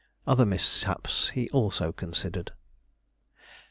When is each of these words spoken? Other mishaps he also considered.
Other 0.25 0.47
mishaps 0.47 1.29
he 1.29 1.47
also 1.51 1.91
considered. 1.91 2.53